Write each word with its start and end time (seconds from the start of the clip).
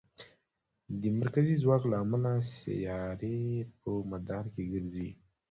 د 1.01 1.03
مرکزي 1.19 1.55
ځواک 1.61 1.83
له 1.91 1.95
امله 2.03 2.31
سیارې 2.57 3.39
په 3.81 3.91
مدار 4.11 4.45
کې 4.53 4.63
ګرځي. 4.71 5.09